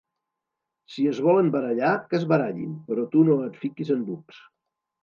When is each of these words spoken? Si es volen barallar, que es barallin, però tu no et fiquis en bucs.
Si 0.93 1.05
es 1.11 1.19
volen 1.27 1.51
barallar, 1.57 1.93
que 2.09 2.19
es 2.23 2.27
barallin, 2.35 2.75
però 2.89 3.07
tu 3.13 3.23
no 3.31 3.39
et 3.51 3.65
fiquis 3.67 3.95
en 3.99 4.07
bucs. 4.11 4.47